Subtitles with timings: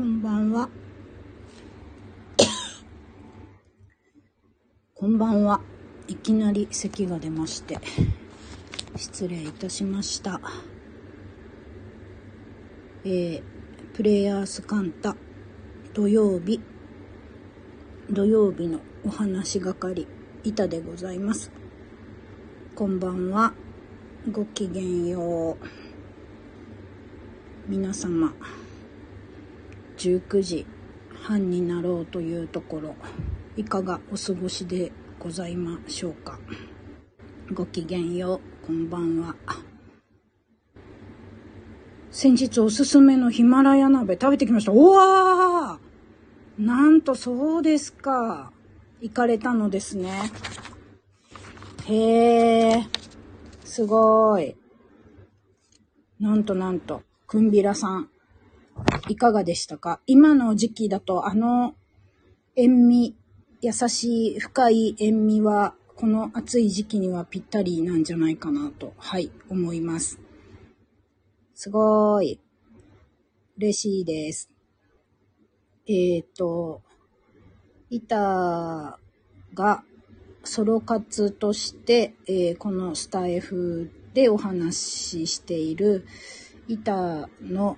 [0.00, 0.70] こんばんは。
[4.96, 5.60] こんばんは。
[6.08, 7.78] いきなり咳が出まして、
[8.96, 10.40] 失礼いたしました。
[13.04, 13.42] えー、
[13.92, 15.16] プレイヤースカンタ、
[15.92, 16.62] 土曜日、
[18.08, 20.06] 土曜日のお話係、
[20.44, 21.50] 板でございます。
[22.74, 23.52] こんばんは。
[24.32, 25.64] ごきげんよう。
[27.68, 28.32] 皆様、
[30.00, 30.66] 19時
[31.12, 32.94] 半になろうというところ。
[33.56, 36.38] いかがお過ごしでございましょうか。
[37.52, 39.34] ごきげんようこんばんは。
[42.10, 44.72] 先日おすすめのヒマラヤ鍋食べてきました。
[44.72, 46.64] おわー！
[46.64, 48.52] なんとそうですか。
[49.02, 50.30] 行かれたのですね。
[51.86, 52.86] へえ
[53.64, 54.56] すごい。
[56.18, 58.08] なんとなんとくんびらさん。
[59.08, 60.00] いかがでしたか？
[60.06, 61.74] 今の時期だとあの
[62.56, 63.14] 塩味、
[63.60, 70.18] 優しい深い塩味はこの暑い時期にはぴったりなんじゃないかなと、はい、思います。
[71.54, 72.40] すごーい。
[73.58, 74.50] 嬉しいです。
[75.86, 76.82] えっ、と、
[77.90, 78.98] 板
[79.52, 79.84] が
[80.44, 86.06] ソロ活として、えーこのスタイフでお話ししている
[86.66, 87.76] 板の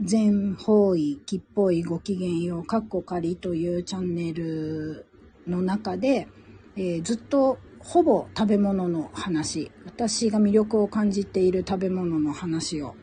[0.00, 5.06] 全方位、きっぽいごきげんよう、かっこかりというチャンネル
[5.46, 6.28] の中で、
[6.76, 12.94] えーずっとほぼ食べ物の話、私が魅力を感じている食べ物の話を、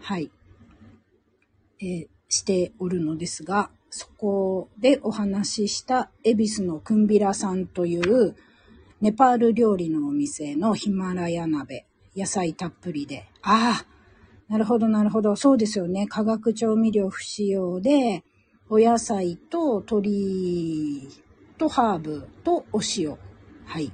[0.00, 0.30] はい、
[1.80, 8.36] えーしておるのですが、そこでお話しした恵比寿のクンビラさんという
[9.00, 13.97] ネパール料理のお店のヒマラヤ鍋、野菜たっぷりで、ああ、
[14.48, 15.36] なるほど、なるほど。
[15.36, 16.06] そうですよね。
[16.06, 18.24] 化学調味料不使用で、
[18.70, 21.08] お野菜と鶏
[21.58, 23.16] とハーブとお塩。
[23.64, 23.92] はい。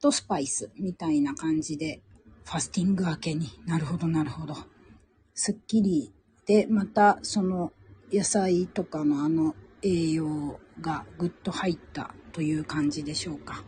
[0.00, 2.00] とスパイスみたいな感じで、
[2.44, 4.54] ファスティング明けになるほど、なるほど。
[5.34, 6.12] すっきり
[6.46, 7.72] で、またその
[8.12, 13.64] 野菜とかのあの栄養がぐっと入ったという感じでしょうか。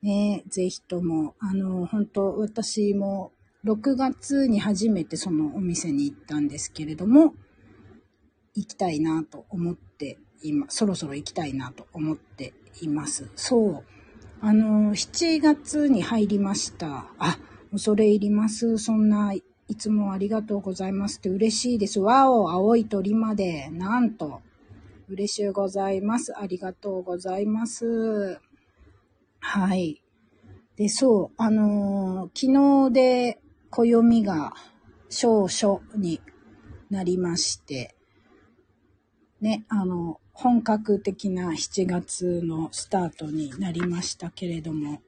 [0.00, 3.30] ねえ、ぜひとも、あの、本当私も
[3.64, 7.34] 6月に初めてそのお店に行ったんですけれども、
[8.54, 13.30] 行きたいなと思って今、そろそろ行きたいなと思っています。
[13.36, 13.84] そう。
[14.40, 17.06] あの、7月に入りました。
[17.18, 17.38] あ、
[17.70, 18.78] 恐れ入ります。
[18.78, 19.42] そんない
[19.76, 22.00] つもありがとうございますって嬉しいです。
[22.00, 23.70] わお、青い鳥まで。
[23.70, 24.42] なんと。
[25.08, 26.36] 嬉しゅうございます。
[26.36, 28.40] ありがとうございます。
[29.38, 30.02] はい。
[30.76, 33.41] で、そう、あのー昨日で
[33.72, 34.52] 暦が
[35.08, 36.20] 少々に
[36.90, 37.96] なりまして、
[39.40, 45.00] ね、あの、本格的な7月のスタートになりましたけれども、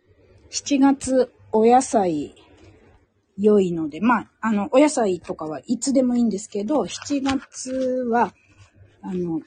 [0.51, 2.35] 7月お野菜
[3.37, 7.71] 良いので、まあ、あの、お野菜とかはいつでもいいんですけど、7月
[8.11, 8.35] は、
[9.03, 9.41] あの、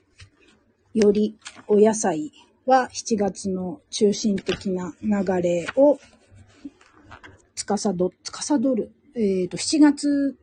[0.94, 2.32] よりお野菜
[2.68, 6.00] は7月の中心的な流れを
[7.56, 8.92] 司ど、司る。
[9.20, 10.38] えっ、と、7月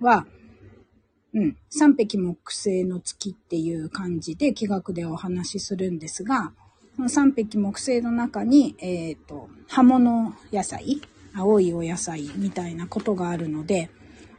[0.00, 0.26] は、
[1.32, 6.52] うん、三匹木星の月っていう感じで気学でお話しするんですが、
[6.96, 11.00] その三匹木星の中に、えっ、と、葉物野菜、
[11.34, 13.90] 青いお野菜みたいなことがあるので、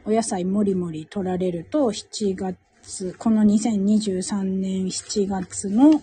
[0.04, 6.02] お野菜もりもり取られると、7月、この2023年7月の、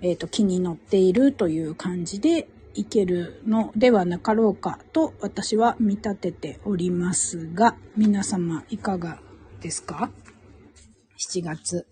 [0.00, 9.20] えっ、と、気に乗っているという感じでいけるのではなかろうかと私は見立てておりますが、皆様いかが
[9.60, 10.10] ですか
[11.18, 11.86] ?7 月。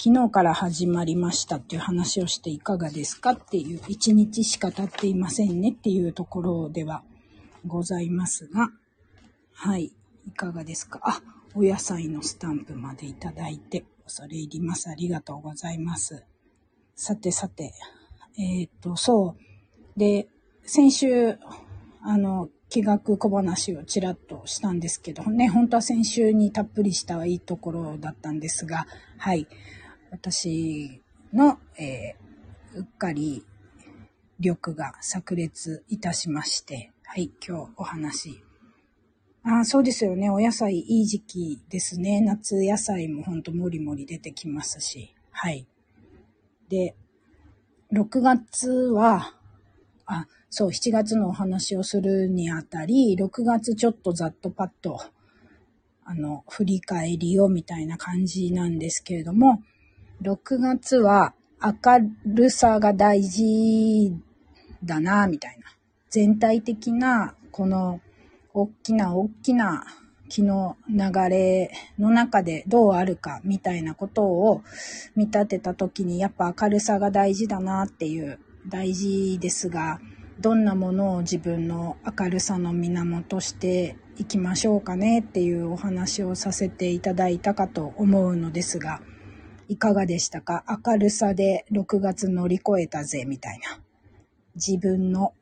[0.00, 7.02] 昨日から始まりましたっていう話をしていかがですかっていう、1日しか経っていませんねっていうところでは
[7.66, 8.68] ございますが、
[9.54, 9.92] はい、
[10.26, 11.00] いかがですか？
[11.02, 11.20] あ、
[11.54, 14.88] お野菜のスタンプまでいただいて、恐れ入ります。
[14.88, 16.24] ありがとうございます。
[16.94, 17.72] さてさて、
[18.38, 19.47] えっ、と、そう。
[19.98, 20.28] で、
[20.62, 21.38] 先週、
[22.00, 28.86] あの、気学小話をちらっとしたんですけどね、本当は先週にたっぷりしたいいところだったんですが、
[29.18, 29.46] はい。
[30.10, 31.02] 私
[31.32, 32.28] の、えー
[32.74, 33.44] うっかり
[34.38, 38.42] 力が炸裂いたしまして、はい、今日お話。
[39.42, 40.30] ああ、そうですよね。
[40.30, 42.20] お野菜いい時期ですね。
[42.20, 45.66] 夏野菜もほんともりもり出てきますし、はい。
[46.68, 46.94] で、
[47.92, 49.34] 6月は、
[50.08, 54.98] あ、そう、7月のお話をするにあたり、6月ちょっとざっとパッと、
[56.04, 59.62] あの、振り返りをみたいな感じなんですけれども、
[60.22, 64.16] 6月は明るさが大事
[64.82, 65.66] だな、みたいな。
[66.08, 68.00] 全体的な、この、
[68.54, 69.84] 大きな大きな
[70.30, 74.62] 気の流れの中でどうあるかみたいなことを
[75.14, 80.00] 見立てた時にやっぱ明るさが大事だなっていう大事ですが
[80.40, 89.00] どんなものを自分の明るさの源していきましょうかねっていうお話をさせていただいたかと思うのですが
[89.68, 90.64] いかがでしたか？
[90.86, 93.80] 明るさで6月乗り越えたぜみたいな。
[94.54, 95.34] 自分の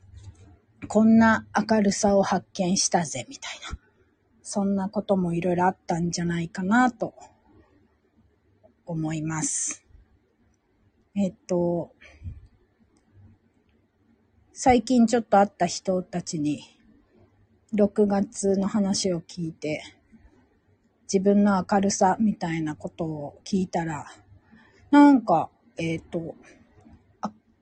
[0.88, 3.78] こんな明るさを発見したぜみたいな。
[4.42, 7.14] そんなこともいろいろあったんじゃないかなと
[8.84, 9.84] 思います。
[11.14, 11.92] えっと、
[14.58, 16.62] 最近ちょっと会った人たちに
[17.74, 19.82] 6月の話を聞いて
[21.02, 24.06] 自分の明るさみたいなことを聞いたら
[24.90, 26.36] なんか、えっ、と、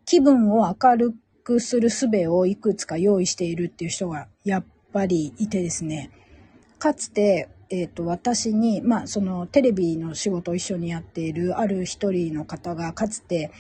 [0.04, 6.12] 気分を明るくする術をいくつか用意しているっていう人がやっぱりいてですね、
[6.78, 13.50] かつて、え、ー、と、私に、まあ、そのテレビの仕事を一緒にやっているある一人の方が、かつて、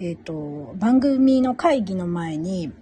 [0.00, 2.72] えっ、ー、と、番組の会議の前に、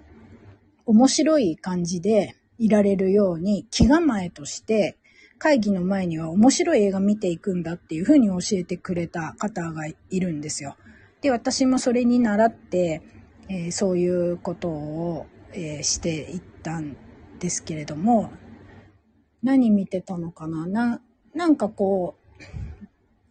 [0.86, 4.96] 面白い感じでいられるように気構えとして
[5.38, 10.76] 会議の前には面白い映画見ていくんだっていうふうに教えてくれた方がいるんですよ。
[11.20, 13.02] で、私もそれに倣って、
[13.48, 16.96] えー、そういうことを、えー、していったん
[17.40, 18.30] ですけれども、
[19.42, 20.66] 何見てたのかな？
[20.66, 21.00] な、
[21.34, 22.16] なんかこ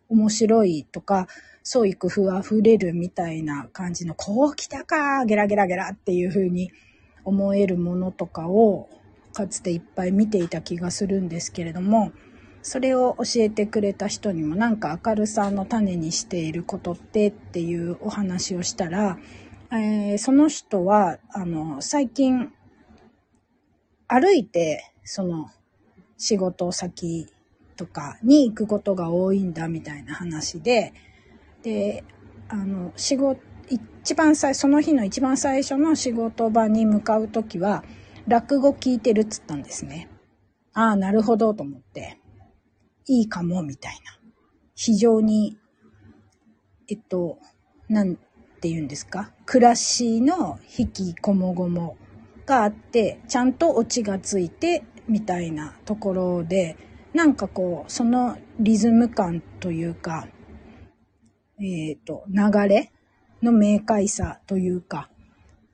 [0.09, 1.27] う、面白いとか、
[1.65, 6.71] 創意工夫溢れるみたいな感じの、こう来たかゲラゲラゲラっていう風に
[7.23, 8.87] 思えるものとかを、
[9.33, 12.11] かつていっぱい見ていた気がするんですけれども、
[12.61, 19.17] それを教えてくれた人にもなんか明るさの種にしていることってっていうお話をしたら、
[19.71, 22.53] えー、その人は、あの、最近、
[24.07, 25.49] 歩いて、その、
[26.17, 27.27] 仕事先
[27.75, 30.93] とかに行くことが多いんだみたいな話で、
[31.65, 32.03] で、
[32.47, 33.41] あの、仕事、
[34.03, 37.83] 一番最、その日の一番最初の仕事場に向かうときは、
[38.27, 40.07] 落語聞いてるっつったんですね。
[40.73, 42.19] ああ、なるほどと思って、
[43.07, 44.19] いいかも、みたいな。
[44.75, 45.57] 非常に、
[46.87, 47.39] えっと、
[47.89, 49.31] なんて言うんですか？
[49.47, 51.97] 暮らしの引きこもごも
[52.45, 56.77] があって、ちゃんとオチがついて、みたいなところで、
[57.13, 60.27] なんかこう、そのリズム感というか、
[61.59, 62.91] えっ、ー、と、流れ
[63.41, 65.09] の明快さというか、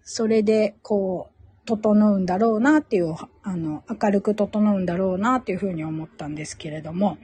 [0.04, 7.18] それでこう、整うんだろうなっていう、あの、明るく整うんだろうなっていうふうに思ったんですけれども、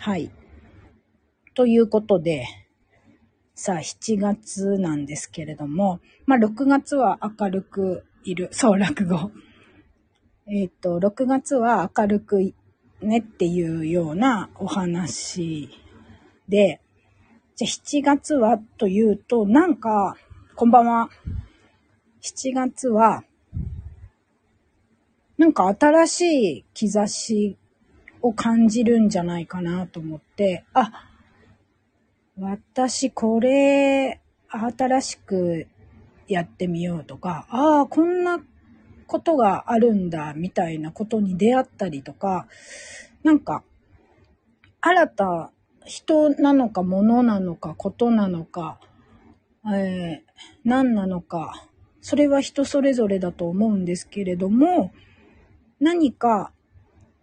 [0.00, 0.30] はい。
[1.54, 2.46] ということで、
[3.54, 9.30] さあ、7月なんですけれども、まあ、6月は明るくいる、そう、落語。
[10.46, 12.54] えっ、と、6月は明るく
[13.00, 15.70] ねっていうようなお話
[16.48, 16.80] で、
[17.56, 20.16] じゃ7月はというと、なんか、
[20.56, 21.08] こんばんは。
[22.20, 23.22] 7月は、
[25.38, 26.20] なんか新し
[26.58, 27.56] い兆し
[28.22, 31.08] を感じるんじゃないかなと思って、あ、
[32.40, 35.68] 私これ新しく
[36.26, 38.40] やってみようとか、ああ、こんな
[39.06, 42.48] ことがあるんだ、みたいなことに出会ったりとか、
[43.22, 43.62] なんか、
[44.80, 45.52] 新た、
[45.84, 48.80] 人なのか、物なのか、ことなのか、
[49.66, 50.20] えー、
[50.64, 51.68] 何なのか、
[52.00, 54.92] それは人それぞれだと思うんですけれども、
[55.80, 56.52] 何か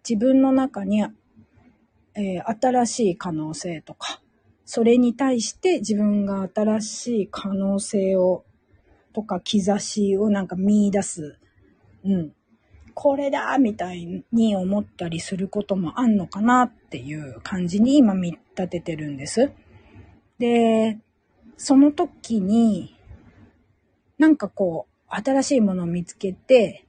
[0.08, 1.02] 自分の中に、
[2.14, 4.22] えー、新しい可能性とか、
[4.66, 8.44] それに対して自分が新しい可能性を、
[9.14, 11.38] とか兆しをなんか見出す
[12.04, 12.34] うん、
[12.94, 19.52] これだみたいに思ったりすることもあんのかなっていう感じに今見立ててるんです。
[20.40, 21.00] で、
[21.58, 22.96] その時に、
[24.18, 26.86] なんかこう、新しいものを見つけて、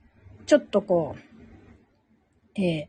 [0.47, 1.16] ちょっとこ
[2.56, 2.88] う、え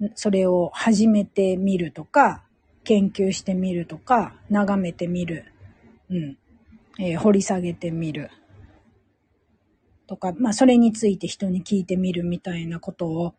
[0.00, 2.44] ー、それを始めてみるとか、
[2.84, 5.44] 研究してみるとか、眺めてみる、
[6.10, 6.38] うん、
[6.98, 8.30] えー、掘り下げてみる。
[10.10, 13.34] とか、まあそれについて人に聞いてみるみたいなことを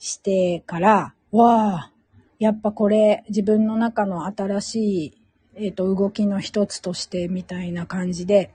[0.00, 1.92] してから、わあ、
[2.40, 5.18] やっぱこれ自分の中の新しい、
[5.54, 8.52] えっ、ー、と動きの一つとしてみたいな感じで、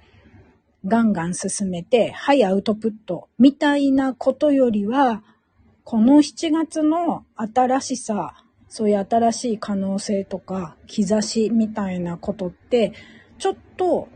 [0.85, 5.23] ガンガン進めて、はいアウトプットみたいなことよりは、
[5.85, 8.35] この7月の新しさ、
[8.67, 12.91] そういう新しい可能性とか、兆しみたいなことって、
[13.37, 14.09] ちょっと、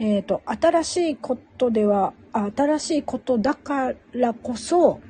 [0.00, 5.00] えっ、ー、と、新しいことでは、新しいことだからこそ、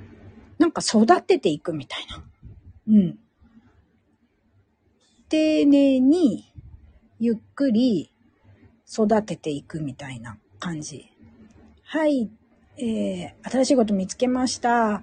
[0.59, 2.25] なんか育てていくみたいな。
[2.88, 3.18] うん。
[5.28, 6.52] 丁寧に、
[7.21, 8.12] ゆっくり
[8.90, 11.11] 育てていくみたいな感じ。
[11.83, 12.30] はい、
[12.78, 15.02] えー、新しいこと見つけました。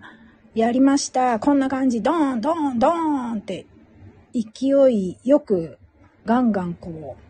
[0.55, 1.39] やりました。
[1.39, 2.01] こんな感じ。
[2.01, 3.67] ドーン、ドーン、ドーンって
[4.33, 5.77] 勢いよく
[6.25, 7.24] ガンガンこう、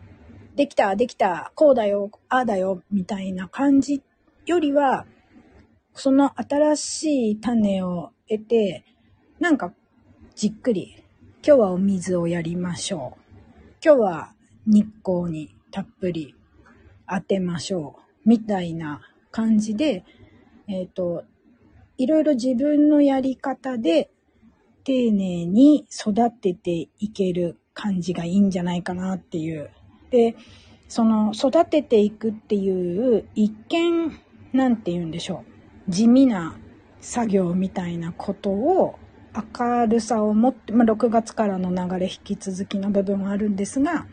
[0.56, 4.02] できた、できた、こうだよ、ああだよ、みたいな感じ
[4.46, 5.04] よりは、
[5.92, 8.84] その新しい種を得て、
[9.38, 9.74] なんか
[10.34, 11.04] じっくり、
[11.46, 13.20] 今日はお水をやりましょう。
[13.84, 14.32] 今日は
[14.66, 16.34] 日光にたっぷり
[17.06, 18.28] 当てましょう。
[18.28, 20.04] みたいな感じで、
[20.68, 21.24] えっ、ー、と、
[21.98, 24.10] いろいろ自分のやり方で
[24.84, 29.70] 丁寧に育てていける感じがいいんじゃないかなっていう。
[30.10, 30.36] で、
[30.88, 34.18] その育てていくっていう一見、
[34.52, 35.44] なんて言うんでしょ
[35.88, 35.90] う。
[35.90, 36.56] 地味な
[37.00, 38.98] 作業みたいなことを
[39.58, 44.06] 明るさを持って、まあ、6月からの流れ引き続きの部分はあるんですが、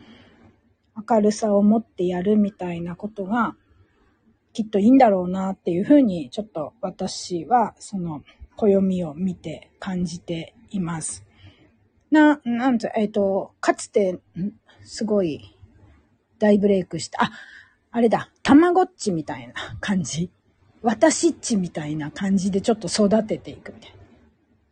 [1.10, 3.56] 明るさを持ってやるみたいなことが
[4.54, 8.24] きっといいんだろうなっていうふうにちょっと私はその
[8.56, 11.26] 暦を見て感じています。
[12.12, 14.20] な、なんて、えっ、ー、と、かつて
[14.84, 15.53] すごい
[16.44, 17.32] 大ブレイクした、あ、
[17.92, 20.30] あれだ、たまごっちみたいな感じ。
[20.82, 23.98] 私っちみたいな感じでちょっと育てていくみたいな。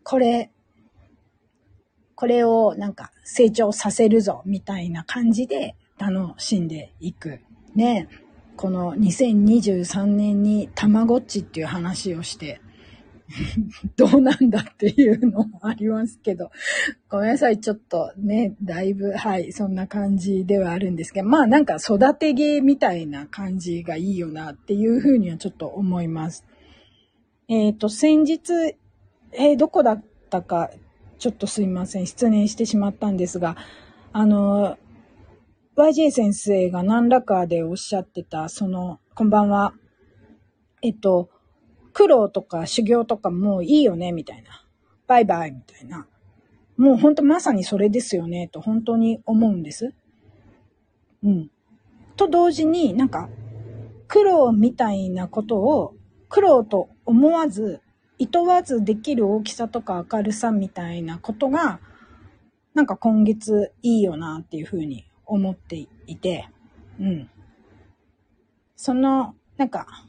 [0.03, 0.51] これ、
[2.15, 7.39] これをなんか成長させるぞみたいな感じで楽しんでいく。
[7.73, 8.09] ね。
[8.57, 12.59] この2023年にたまごっちっていう話をして、
[13.97, 16.51] どうなんだっていうのもありますけど、
[17.09, 26.45] ごめんなさい、ちょっとね、だいぶ、はい、そんな感じではあるんですけど、まあなんか育て芸みたいな感じがいいよなっていうふうにはちょっと思います。
[27.47, 28.77] えっ、ー、と、先日、
[29.33, 30.71] えー、どこだったか、
[31.19, 33.57] ちょっとすいません、失念してしまったんですが、
[34.13, 34.77] あの、
[35.77, 39.73] YJ 先生が何らかでおっしゃってた、その、こんばんは。
[40.81, 41.29] えっと、
[41.93, 44.65] 苦労とか修行とかもういいよね、みたいな。
[45.07, 46.07] バイバイ、みたいな。
[46.77, 49.93] もうほんとまさにそれですよね、と本当に思うんです。
[51.23, 51.51] うん。
[52.15, 53.29] と同時になんか、
[54.07, 55.95] 苦労みたいなことを
[56.27, 57.81] 苦労と思わず、
[58.17, 61.79] 厭わずできる大きさとか明るさみたいなことが、
[62.73, 66.47] なんか今月いいよなっていうふうに思っていて、
[66.99, 67.29] うん。
[68.75, 70.05] その、なんか、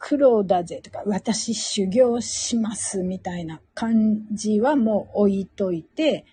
[0.00, 6.24] 苦労だぜとか、私修行しますみたいな感じはもう置いといて、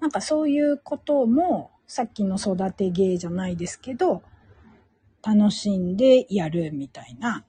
[0.00, 4.22] なんかそういうことも、さっきの育て芸じゃないですけど、
[5.22, 7.44] 楽しんでやるみたいな、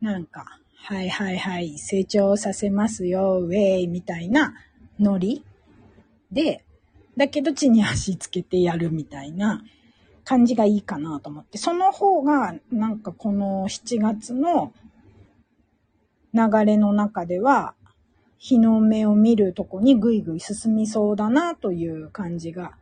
[0.00, 4.54] なんか、はいはいはい、成長させますよ、ウェイみたいな
[4.98, 5.44] ノリ
[6.32, 6.64] で、
[7.18, 9.62] だけど地に足つけてやるみたいな
[10.24, 14.72] 感じがいいかなと思って、その方がなんかこの7月の
[16.32, 17.74] 流れの中では
[18.38, 22.72] 日の目を見るとこにぐいぐい進みそうだなという感じが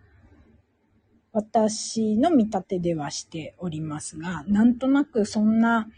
[1.32, 5.88] 私の見立てではしておりますが、なんとなくそんな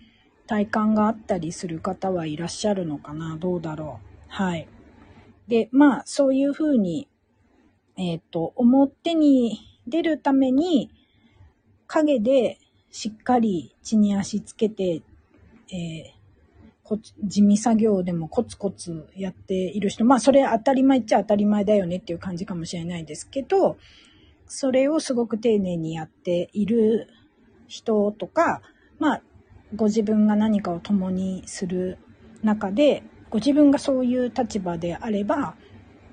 [0.47, 4.69] 体感があったりする方はいらっしゃるのかなどうだろうはい。
[5.49, 7.09] で、まあ、そういうふうに
[7.97, 10.91] えっ、ー、と、表に出るために、
[11.87, 12.59] 影で
[12.91, 15.03] しっかり地に足つけて、
[15.73, 23.79] えー、地味作業でもコツコツやっている人、まあそれ当たり前っちゃ当たり前だよねっていう感じかもしれないですけど、
[24.47, 27.09] それをすごく丁寧にやっている
[27.67, 28.61] 人とか、
[28.99, 29.23] まあ
[29.75, 31.99] ご自分が何かを共にする
[32.43, 35.57] 中で、ご自分がそういう立場であれば、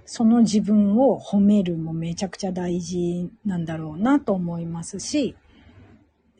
[0.05, 5.35] その自分を褒めるもめちゃくちゃ大事なんだろうなと思いますし、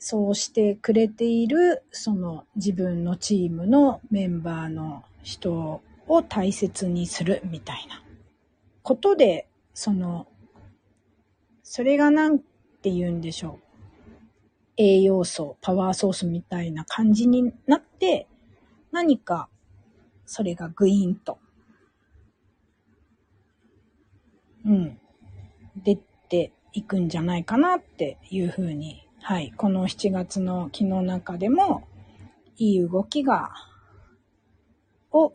[0.04, 8.04] そうしてくれているその自分のチームのメンバーの人を大切にするみたいな。
[8.82, 10.26] ことで、その、
[11.62, 14.12] それが何て言うんでしょう。
[14.76, 18.28] 栄養素、パワーソースみたいな感じになって、
[18.92, 19.50] 何か
[20.26, 21.38] それがグイーンと。
[24.66, 25.00] うん、
[25.76, 25.96] 出
[26.28, 31.88] ていくんじゃないかなっていうふうに、はい、この7月の気の中でも、
[32.58, 33.52] いい動きが
[35.12, 35.32] を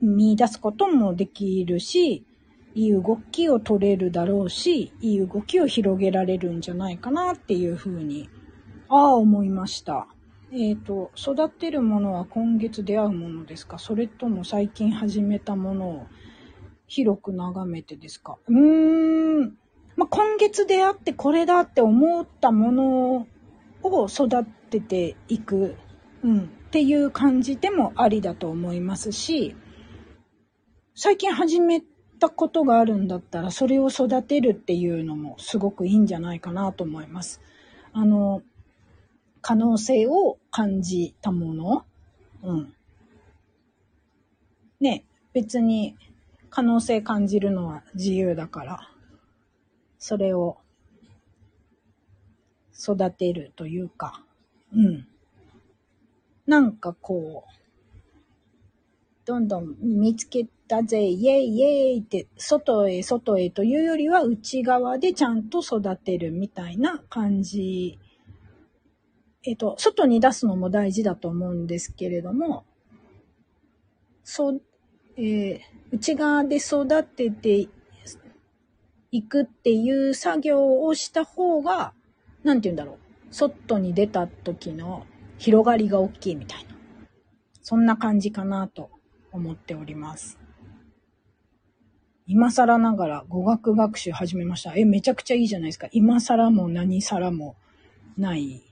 [0.00, 2.24] 見出すこともできるし、
[2.74, 8.30] いい動きを取れるだろうし、いい動きを広げられるんじゃないかなっていうふうに、
[8.88, 10.08] ああ、思いました。
[10.50, 13.78] えっ、ー、と、育てるものは今月出会うものですか？
[13.78, 16.06] それとも最近始めたものを
[16.86, 18.38] 広く眺めてですか？
[18.48, 19.58] うーん。
[19.96, 23.26] まあ、今月出会ってこれだって思ったもの
[23.82, 25.76] を育てていく、
[26.22, 29.56] うん、っていう感じでもありだと思いますし、
[30.94, 31.82] 最近始め
[32.18, 37.40] たことがあるんだったら、それを育てるっていうのもすごくいいんじゃないかなと思います。
[37.92, 38.42] あの、
[39.40, 41.84] 可能性を感じたもの、
[42.42, 42.74] うん。
[44.80, 45.96] ね、別に
[46.50, 48.90] 可能性感じるのは自由だから、
[50.06, 50.58] それを
[52.80, 54.22] 育てるというか、
[54.72, 55.08] うん。
[56.46, 57.50] なんかこう、
[59.24, 67.98] どんどん見つけたぜ、イェイイェイって、外へ外へというよりは内側でちゃんと育てるみたいな感じ。
[69.42, 72.64] えっと、外に出すのも大事だと思うんですけれども、
[74.22, 74.62] そう、
[75.16, 75.60] えー、
[75.90, 77.68] 内側で育てて
[79.16, 81.92] いくっていう作業をした方が、
[82.44, 82.98] なんて言うんだろう。
[83.30, 85.04] 外に出た時の
[85.38, 86.76] 広がりが大きいみたいな。
[87.62, 88.90] そんな感じかなと
[89.32, 90.38] 思っております。
[92.26, 94.74] 今更ながら語学学習始めました。
[94.74, 95.88] え、めちゃくちゃいいじゃないですか。
[95.92, 97.56] 今更も何更も
[98.16, 98.62] ない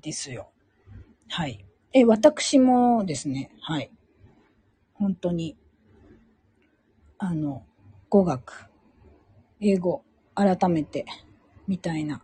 [0.00, 0.50] ですよ。
[1.28, 1.64] はい。
[1.92, 3.90] え、私もですね、はい。
[4.94, 5.56] 本当に
[7.24, 7.64] あの、
[8.08, 8.68] 語学、
[9.64, 10.02] 英語、
[10.34, 11.06] 改めて、
[11.68, 12.20] みたいな。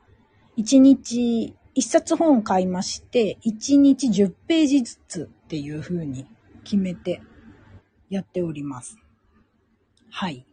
[0.57, 6.27] 一日、一冊本買いまして、一日10ページずつっていう風に
[6.65, 7.23] 決めて
[8.11, 8.99] やっております。
[10.11, 10.45] はい。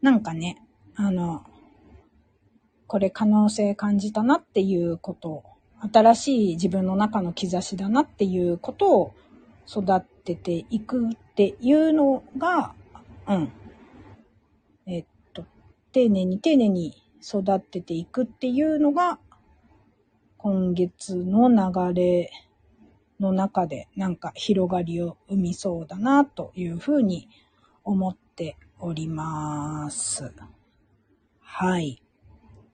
[0.00, 0.62] なんかね、
[0.94, 1.44] あの、
[2.86, 5.42] これ可能性感じたなっていうこと、
[5.92, 9.14] 新しい自分の中の兆しだなっていうことを
[9.66, 12.74] 育てていくっていうのが、
[13.26, 13.52] うん。
[14.86, 15.04] えっ、
[15.92, 19.18] 丁寧に丁寧に育てていくっていうのが、
[20.36, 22.30] 今月の流れ
[23.20, 27.28] の中でなんか広がりを生みそうだなというふうに
[27.84, 30.32] 思っております。
[31.40, 32.02] はい。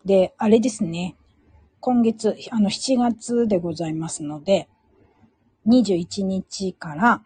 [0.05, 1.17] で、あれですね。
[1.81, 4.69] 今月、あの、7月でございますので、
[5.67, 7.23] 21日から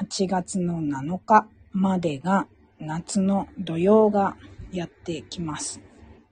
[0.00, 2.46] 8月の7日までが
[2.78, 4.36] 夏の土曜が
[4.72, 5.80] やってきます。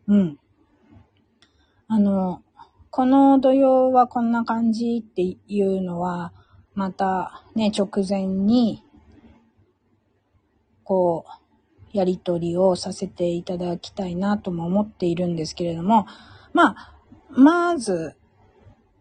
[0.06, 0.38] うん。
[1.88, 2.42] あの、
[2.90, 6.32] この土曜はこんな感じっていうのは、
[6.74, 8.82] またね、直前に、
[10.84, 11.24] こ
[11.92, 16.06] う、やりとりをさせていただきたいなとも思っているんですけれども、
[16.52, 16.94] まあ、
[17.30, 18.16] まず、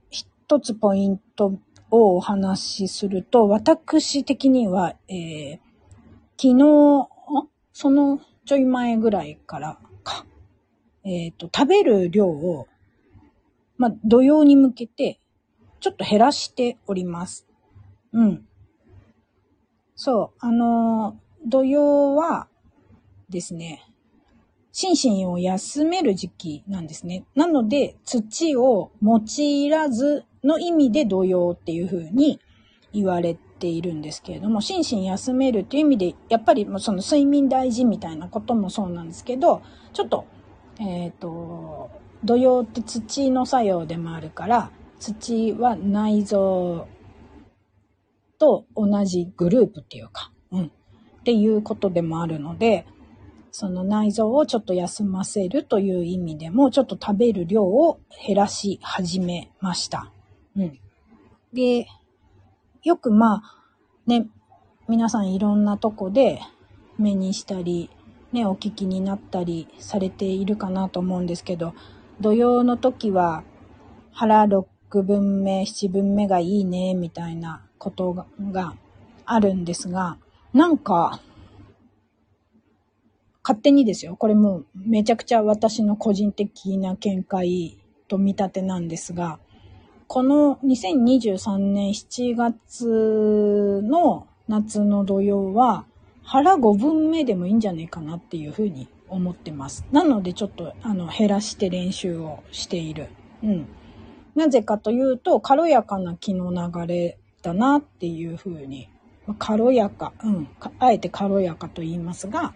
[0.09, 5.59] 一つポイントをお話しすると、私的には、えー、
[6.37, 7.09] 昨日、
[7.73, 10.25] そのちょい前ぐらいからか、
[11.03, 12.67] えっ、ー、と、食べる量を、
[13.77, 15.19] まあ、土曜に向けて、
[15.79, 17.47] ちょっと減らしております。
[18.13, 18.47] うん。
[19.95, 22.47] そう、あの土曜は
[23.29, 23.83] ですね、
[24.71, 27.25] 心身を休める時期なんですね。
[27.33, 32.39] なので、土を用いらずの意味で土曜っていう風に
[32.93, 40.25] 言われてているんですけれども、心身休めるという意味で、やっぱりもうその睡眠大事みたいなこともそうなんですけど、ちょっと、
[40.79, 41.89] えっ、ー、と、
[42.23, 46.87] 土曜って土の作用でもあるから、土は内臓
[48.37, 50.69] と同じグループっていうか、うん、っ
[51.23, 52.85] ていうことでもあるので、
[53.51, 60.11] その内臓をちょっと休ませるという意味でも、ちょっと食べる量を減らし始めました。
[60.55, 60.79] うん。
[61.53, 61.87] で、
[62.85, 63.63] よくまあ、
[64.05, 64.27] ね、
[64.87, 66.39] 皆さんいろんなとこで
[66.99, 67.89] 目にしたり、
[68.31, 71.73] ね、お聞きになったりされているかなと思うんですけど、
[72.21, 73.43] 土曜の時は
[74.11, 74.65] 腹6
[75.01, 78.75] 分目、7分目がいいね、みたいなことが
[79.25, 80.19] あるんですが、
[80.53, 81.19] なんか、
[83.43, 84.15] 勝手にですよ。
[84.15, 89.39] これもうめちゃくちゃ私の個人的な見解と見立てなんですが、
[90.07, 95.85] この2023年7月の夏の土曜は
[96.23, 99.85] 腹5分目でもいいんじゃないかなっていうふうに思ってます。
[99.91, 103.07] なのでちょっとあの減らして練習をしている。
[103.43, 103.67] うん。
[104.35, 108.89] なぜかというと軽やかな気の流れだなっていうふうに
[109.39, 110.47] 軽やか、うん、
[110.79, 112.53] あえて軽やかと言いますが、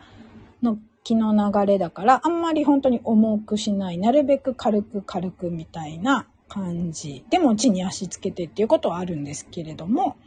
[0.62, 7.24] の気の流れだから、あんまり本当に重くしない、なるべく軽く軽くみたいな感じ。
[7.30, 10.18] でも地に足つけてっていうことはあるんですけれども、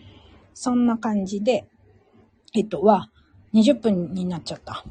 [0.55, 1.67] そんな感じで、
[2.55, 3.11] えっと、は、
[3.53, 4.85] 20分になっちゃった。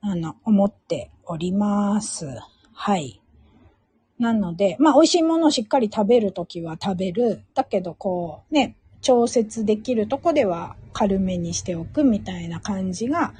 [0.00, 2.26] あの、思っております。
[2.72, 3.20] はい。
[4.18, 7.42] なので、まあ、美味しいものをしっかり食べるときは食べる。
[7.54, 13.34] だけど、こう、ね、調節できるとこでは軽めにしておくみたいな感じが、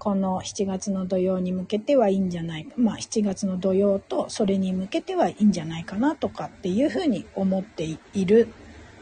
[0.00, 2.72] この7月の土曜に向けてはいいんじゃないか。
[2.78, 8.48] まあ、7月の土曜とそれに向けてはいいんじゃないかなとかっていうふうに思っている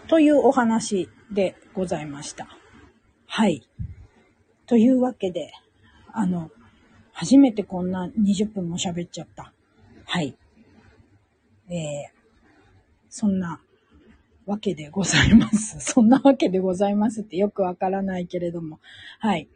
[0.09, 2.49] というお話でございました。
[3.27, 3.63] はい。
[4.67, 5.53] というわけで、
[6.13, 6.51] あの、
[7.13, 9.53] 初めてこんな20分も喋っちゃった。
[10.05, 10.37] はい。
[11.69, 11.77] えー、
[13.09, 13.61] そんな
[14.47, 15.79] わけでございます。
[15.93, 18.81] そんなわけでございますってよくわからないけれども。
[19.21, 19.47] はい。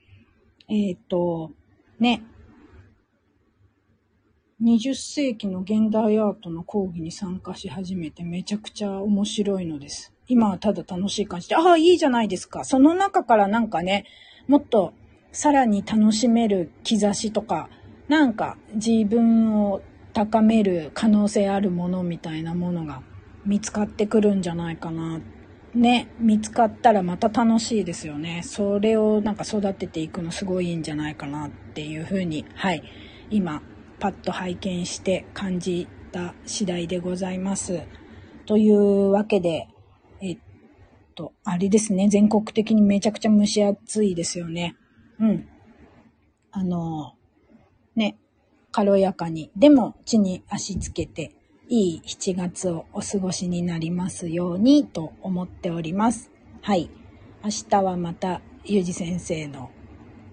[0.69, 1.53] えっ、ー、と、
[1.99, 2.23] ね。
[4.63, 10.13] 20世紀の現代アートの講義に参加し始めてめちゃくちゃ面白いのです。
[10.29, 12.65] 今はただ楽しい感じで、ああ、いいじゃないですか。
[12.65, 14.05] その中からなんかね、
[14.47, 14.93] もっと
[15.33, 17.69] さらに楽しめる兆しとか、
[18.09, 23.03] なんか自分を高める可能性あるものみたいなものが
[23.45, 25.21] 見つかってくるんじゃないかな。
[25.75, 28.43] ね、見つかったらまた楽しいですよね。
[28.45, 32.83] それをなんか育てていくのすごいいいんじゃないかなっていうふうに、はい、
[33.31, 33.63] 今、
[33.99, 37.83] パッと拝見して感じた次第でございます。
[38.45, 39.69] というわけで、
[40.21, 40.39] えっ
[41.15, 44.77] と、あれですね、全国的にめちゃくちゃ蒸し暑いですよね。
[45.19, 45.49] うん。
[46.51, 47.15] あの、
[47.97, 48.19] ね、
[48.73, 51.35] 軽やかに、でも地に足つけて、
[51.73, 56.31] いい7月をお過ごしになりますようにと思っております。
[56.61, 56.91] はい。
[57.43, 59.71] 明日はまた、ゆうじ先生の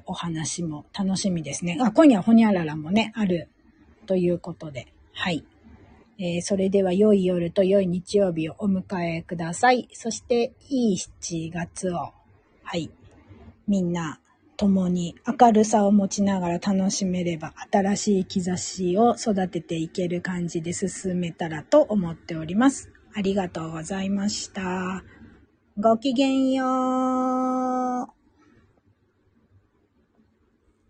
[0.06, 1.78] お話も楽しみですね。
[1.80, 3.48] あ、今夜ほにゃららもね、ある
[4.06, 5.46] ということで、はい。
[6.18, 9.88] えー、それでは良い夜と良い日曜日をお迎えください。
[9.94, 12.12] そして、いい7月を、
[12.64, 12.92] はい。
[13.66, 14.20] みんな、
[14.60, 22.92] 共に明るさを持ちながら楽しめれば新しい兆しを育てていける感じで進めたらと思っております。
[23.16, 25.02] ありがとうございました。
[25.78, 26.66] ごきげんよ
[28.04, 28.19] う。